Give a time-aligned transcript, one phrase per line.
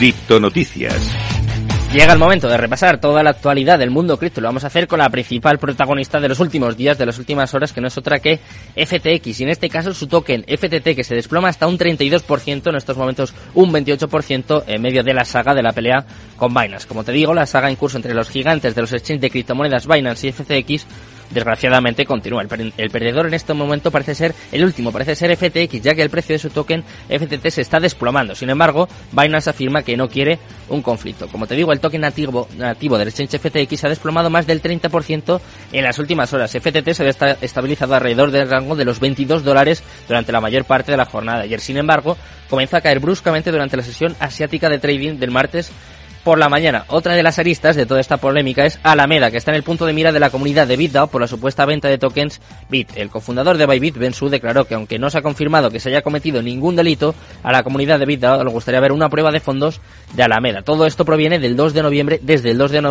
[0.00, 1.14] Criptonoticias.
[1.92, 4.40] Llega el momento de repasar toda la actualidad del mundo cripto.
[4.40, 7.52] Lo vamos a hacer con la principal protagonista de los últimos días, de las últimas
[7.52, 8.38] horas, que no es otra que
[8.76, 9.40] FTX.
[9.40, 12.96] Y en este caso su token FTT, que se desploma hasta un 32%, en estos
[12.96, 16.88] momentos un 28% en medio de la saga de la pelea con Binance.
[16.88, 19.86] Como te digo, la saga en curso entre los gigantes de los exchanges de criptomonedas
[19.86, 20.86] Binance y FTX
[21.30, 22.42] desgraciadamente continúa.
[22.42, 26.10] El, perdedor en este momento parece ser el último, parece ser FTX, ya que el
[26.10, 28.34] precio de su token FTT se está desplomando.
[28.34, 30.38] Sin embargo, Binance afirma que no quiere
[30.68, 31.28] un conflicto.
[31.28, 35.40] Como te digo, el token nativo, nativo del exchange FTX ha desplomado más del 30%
[35.72, 36.52] en las últimas horas.
[36.52, 40.90] FTT se ha estabilizado alrededor del rango de los 22 dólares durante la mayor parte
[40.90, 41.42] de la jornada.
[41.42, 42.16] Ayer, sin embargo,
[42.48, 45.70] comenzó a caer bruscamente durante la sesión asiática de trading del martes
[46.24, 46.84] por la mañana.
[46.88, 49.86] Otra de las aristas de toda esta polémica es Alameda, que está en el punto
[49.86, 52.96] de mira de la comunidad de BitDAO por la supuesta venta de tokens Bit.
[52.96, 55.88] El cofundador de Bybit, Ben Su, declaró que aunque no se ha confirmado que se
[55.88, 59.40] haya cometido ningún delito, a la comunidad de BitDAO le gustaría ver una prueba de
[59.40, 59.80] fondos
[60.14, 60.62] de Alameda.
[60.62, 62.82] Todo esto proviene del 2 de noviembre, desde el 2 de,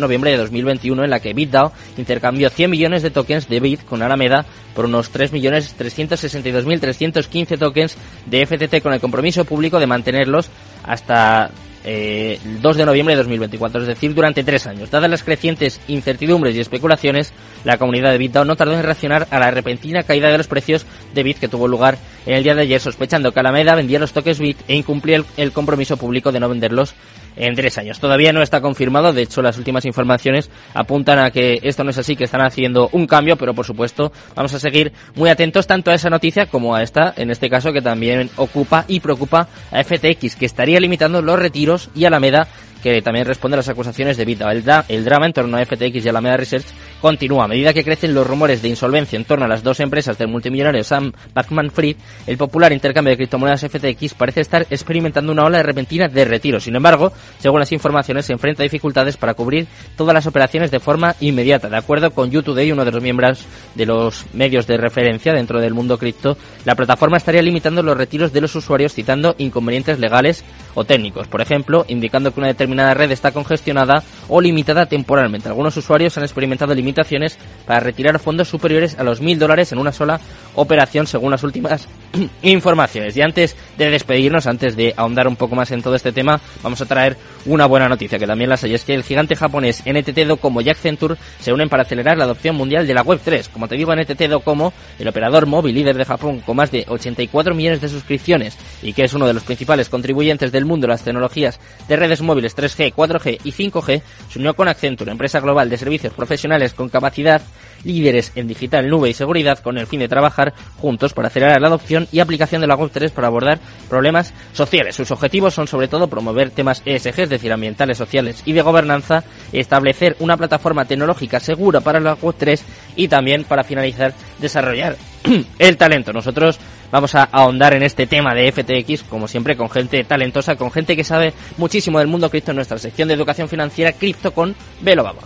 [0.00, 4.02] noviembre de 2021, en la que BitDAO intercambió 100 millones de tokens de Bit con
[4.02, 10.50] Alameda por unos 3.362.315 tokens de FTT con el compromiso público de mantenerlos
[10.84, 11.50] hasta
[11.86, 14.90] eh, el 2 de noviembre de 2024, es decir, durante tres años.
[14.90, 17.32] Dadas las crecientes incertidumbres y especulaciones,
[17.64, 20.84] la comunidad de BitDAO no tardó en reaccionar a la repentina caída de los precios
[21.14, 21.96] de Bit que tuvo lugar
[22.26, 25.52] en el día de ayer, sospechando que Alameda vendía los toques Bit e incumplía el
[25.52, 26.94] compromiso público de no venderlos
[27.36, 28.00] en tres años.
[28.00, 31.98] Todavía no está confirmado, de hecho las últimas informaciones apuntan a que esto no es
[31.98, 35.90] así, que están haciendo un cambio, pero por supuesto vamos a seguir muy atentos tanto
[35.90, 39.84] a esa noticia como a esta, en este caso que también ocupa y preocupa a
[39.84, 42.48] FTX, que estaría limitando los retiros y Alameda
[42.82, 44.50] que también responde a las acusaciones de Vita.
[44.50, 46.66] El, el, drama en torno a FTX y Alameda Research
[47.00, 47.44] continúa.
[47.44, 50.28] A medida que crecen los rumores de insolvencia en torno a las dos empresas del
[50.28, 51.96] multimillonario Sam Backman-Fried,
[52.26, 56.60] el popular intercambio de criptomonedas FTX parece estar experimentando una ola repentina de retiro.
[56.60, 60.80] Sin embargo, según las informaciones, se enfrenta a dificultades para cubrir todas las operaciones de
[60.80, 61.68] forma inmediata.
[61.68, 65.74] De acuerdo con YouTube, uno de los miembros de los medios de referencia dentro del
[65.74, 70.44] mundo cripto, la plataforma estaría limitando los retiros de los usuarios citando inconvenientes legales
[70.76, 71.26] o técnicos.
[71.26, 75.48] Por ejemplo, indicando que una determinada red está congestionada o limitada temporalmente.
[75.48, 79.90] Algunos usuarios han experimentado limitaciones para retirar fondos superiores a los mil dólares en una
[79.90, 80.20] sola
[80.54, 81.88] operación, según las últimas
[82.42, 83.16] informaciones.
[83.16, 86.80] Y antes de despedirnos, antes de ahondar un poco más en todo este tema, vamos
[86.80, 88.74] a traer una buena noticia que también las hay.
[88.74, 92.56] Es que el gigante japonés NTT Docomo y Accenture se unen para acelerar la adopción
[92.56, 93.48] mundial de la Web3.
[93.50, 97.54] Como te digo, NTT Docomo, el operador móvil líder de Japón con más de 84
[97.54, 101.02] millones de suscripciones y que es uno de los principales contribuyentes del mundo de las
[101.02, 105.76] tecnologías de redes móviles 3G, 4G y 5G, se unió con Accenture, empresa global de
[105.76, 107.42] servicios profesionales con capacidad
[107.84, 111.68] líderes en digital, nube y seguridad con el fin de trabajar juntos para acelerar la
[111.68, 113.58] adopción y aplicación de la Web3 para abordar
[113.88, 114.96] problemas sociales.
[114.96, 119.24] Sus objetivos son sobre todo promover temas ESG, es decir, ambientales, sociales y de gobernanza,
[119.52, 122.60] establecer una plataforma tecnológica segura para la Web3
[122.96, 124.96] y también para finalizar desarrollar
[125.58, 126.12] el talento.
[126.12, 126.58] Nosotros
[126.90, 130.96] vamos a ahondar en este tema de FTX, como siempre, con gente talentosa, con gente
[130.96, 135.02] que sabe muchísimo del mundo cripto en nuestra sección de educación financiera cripto con Velo
[135.04, 135.20] Baba.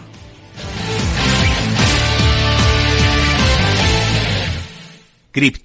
[5.33, 5.59] Cripto